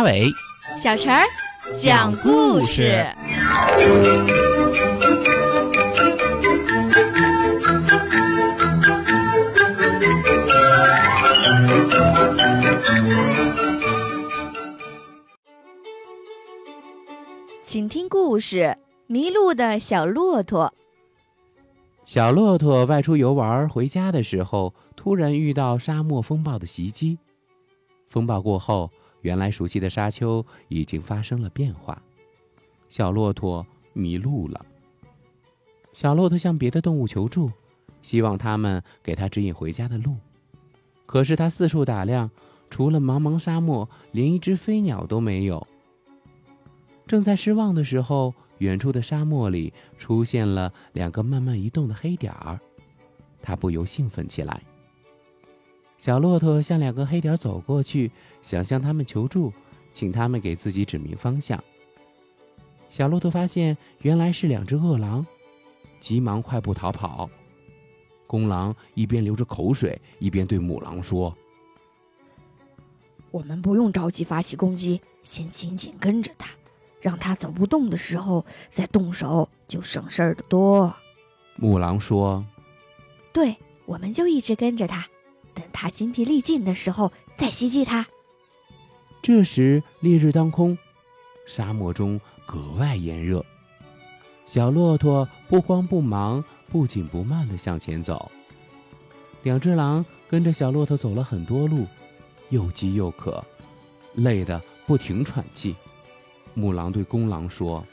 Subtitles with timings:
[0.00, 0.32] 马尾，
[0.78, 1.22] 小陈儿
[1.76, 3.04] 讲故事。
[17.62, 18.56] 请听故事
[19.06, 20.64] 《迷路的小骆驼》。
[22.06, 27.18] 小骆驼外出游玩回家的时候，突然遇到沙漠风暴的袭击。
[28.08, 28.90] 风暴过后，
[29.22, 32.00] 原来熟悉的沙丘已经发生了变化，
[32.88, 34.64] 小骆驼迷路了。
[35.92, 37.50] 小骆驼向别的动物求助，
[38.00, 40.16] 希望他们给他指引回家的路。
[41.06, 42.30] 可是他四处打量，
[42.70, 45.66] 除了茫茫沙漠，连一只飞鸟都没有。
[47.06, 52.60] 正在失望的时候，远处的沙漠里出现了两个慢慢移动的黑点儿，
[53.42, 54.62] 他不由兴奋起来。
[56.00, 59.52] 小骆驼向两个黑点走过去，想向他们求助，
[59.92, 61.62] 请他们给自己指明方向。
[62.88, 65.26] 小骆驼发现原来是两只饿狼，
[66.00, 67.28] 急忙快步逃跑。
[68.26, 71.36] 公狼一边流着口水，一边对母狼说
[73.30, 76.48] ：“我们不用着急发起攻击，先紧紧跟着它。”
[77.02, 80.94] 让他走不动的时候再动手，就省事儿的多。
[81.56, 82.42] 母狼说
[83.34, 83.54] ：“对，
[83.84, 85.06] 我们就一直跟着他，
[85.80, 88.06] 等他精疲力尽的时候再袭击他。”
[89.22, 90.76] 这时烈日当空，
[91.46, 93.44] 沙漠中格外炎热。
[94.44, 98.30] 小骆驼不慌不忙、不紧不慢地向前走。
[99.42, 101.86] 两只狼跟着小骆驼走了很多路，
[102.50, 103.42] 又饥又渴，
[104.14, 105.74] 累得不停喘气。
[106.52, 107.86] 母狼对公狼说：“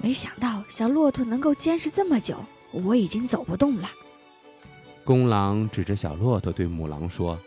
[0.00, 2.36] 没想到小骆驼能够坚持这么久，
[2.72, 3.90] 我已经走不动了。”
[5.04, 7.38] 公狼指着小骆驼对母狼说：“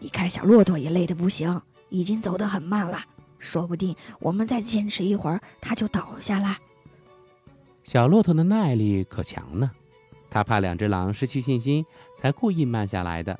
[0.00, 2.98] 你看，小骆驼也累得不行，已经走得很慢了，
[3.38, 6.56] 说不定我们再坚持一会儿，它就倒下了。”
[7.84, 9.70] 小骆驼的耐力可强呢，
[10.30, 11.84] 他怕两只狼失去信心，
[12.18, 13.38] 才故意慢下来的。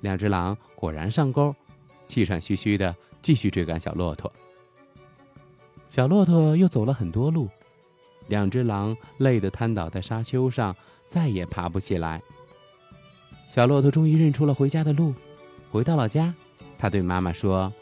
[0.00, 1.54] 两只狼果然上钩，
[2.06, 2.94] 气喘吁吁的。
[3.20, 4.32] 继续追赶小骆驼。
[5.90, 7.48] 小骆驼又走了很多路，
[8.28, 10.74] 两只狼累得瘫倒在沙丘上，
[11.08, 12.22] 再也爬不起来。
[13.48, 15.14] 小骆驼终于认出了回家的路，
[15.72, 16.32] 回到了家，
[16.78, 17.72] 他对妈妈说：“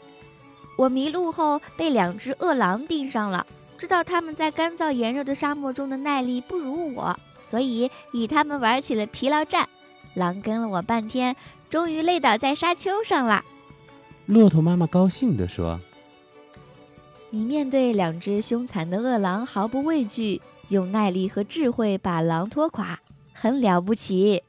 [0.77, 3.45] 我迷路后被两只饿狼盯上了，
[3.77, 7.17] 知道他们在干燥炎热的沙漠中的耐力不如我，
[7.47, 9.67] 所以与他们玩起了疲劳战。
[10.15, 11.35] 狼跟了我半天，
[11.69, 13.43] 终于累倒在沙丘上了。”
[14.25, 15.79] 骆驼妈妈高兴地说
[17.29, 22.99] ：“你面对两只凶残的饿狼毫不畏惧，用耐力和智慧把狼拖垮，
[23.33, 24.41] 很了不起。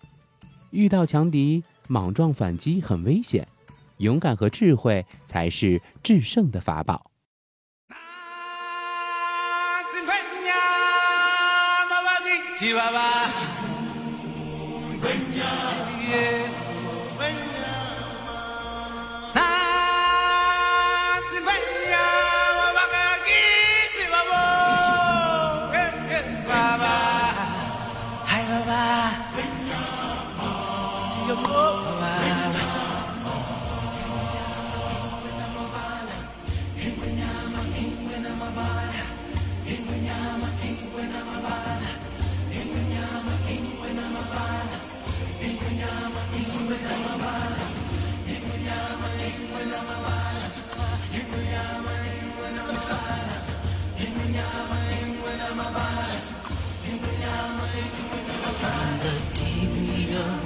[0.71, 3.49] 遇到强敌，莽撞反击很危险，
[3.99, 7.11] 勇敢和智慧才是制胜的法宝。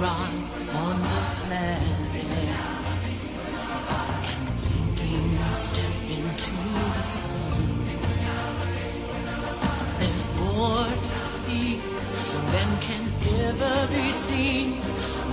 [0.03, 0.35] run
[0.83, 2.15] on the planet.
[4.35, 6.55] And you can step into
[6.97, 7.61] the sun.
[9.99, 11.79] There's more to see
[12.53, 13.03] than can
[13.47, 14.67] ever be seen.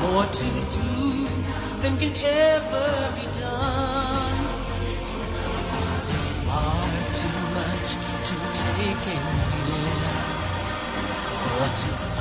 [0.02, 0.94] More to do
[1.82, 2.14] than can
[2.54, 4.38] ever be done.
[6.08, 6.86] There's far
[7.20, 7.88] too much
[8.28, 8.34] to
[8.64, 9.24] take in
[9.66, 10.10] here.
[11.48, 12.19] More to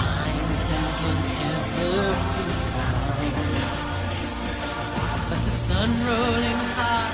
[5.90, 7.12] sun rolling high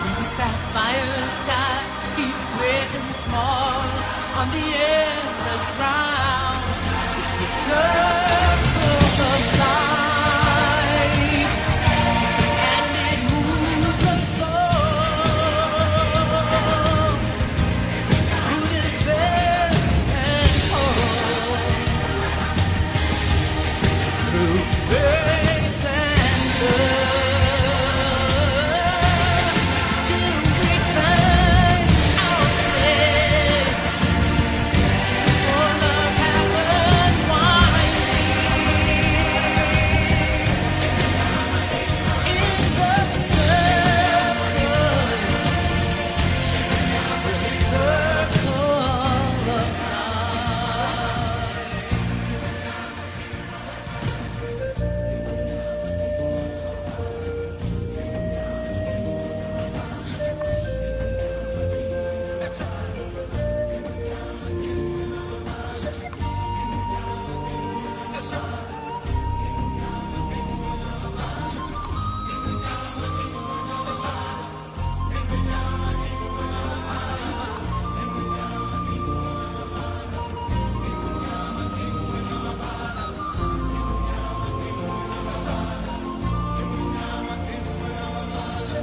[0.00, 1.76] through the sapphire sky
[2.16, 2.46] keeps
[2.94, 3.80] and small
[4.38, 6.58] on the endless round.
[7.18, 8.23] It's the circle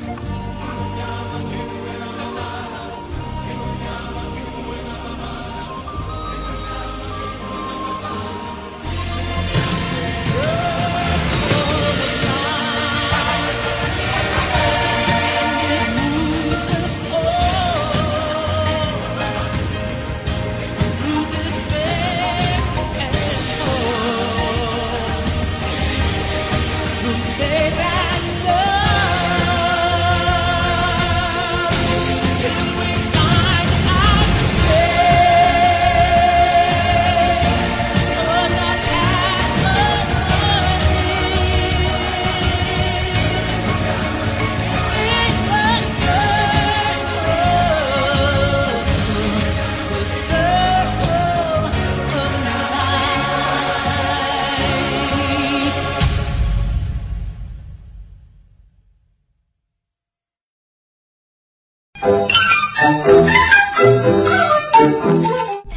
[0.01, 0.40] Bye.